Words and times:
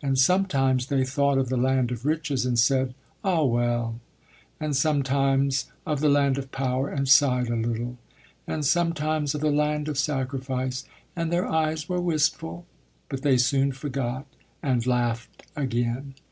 And 0.00 0.16
sometimes 0.16 0.86
they 0.86 1.04
thought 1.04 1.36
of 1.36 1.48
the 1.48 1.56
Land 1.56 1.90
of 1.90 2.06
Riches, 2.06 2.46
and 2.46 2.56
said, 2.56 2.94
"Ah! 3.24 3.42
well"; 3.42 3.98
and 4.60 4.76
sometimes 4.76 5.64
of 5.84 5.98
the 5.98 6.08
Land 6.08 6.38
of 6.38 6.52
Power, 6.52 6.88
and 6.88 7.08
sighed 7.08 7.48
a 7.48 7.56
little; 7.56 7.98
and 8.46 8.64
sometimes 8.64 9.34
of 9.34 9.40
the 9.40 9.50
Land 9.50 9.88
of 9.88 9.98
Sacrifice 9.98 10.84
and 11.16 11.32
their 11.32 11.46
eyes 11.48 11.88
were 11.88 12.00
wistful. 12.00 12.66
But 13.08 13.22
they 13.22 13.36
soon 13.36 13.72
forgot, 13.72 14.26
and 14.62 14.86
laughed 14.86 15.42
again. 15.56 16.14